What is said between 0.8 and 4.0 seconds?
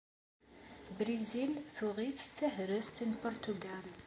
Brizil tuɣ-itt d tahrest n Purtugal.